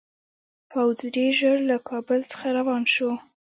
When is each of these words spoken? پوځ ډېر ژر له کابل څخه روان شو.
پوځ 0.71 0.99
ډېر 1.15 1.31
ژر 1.39 1.55
له 1.69 1.77
کابل 1.89 2.19
څخه 2.31 2.45
روان 2.57 2.83
شو. 2.93 3.11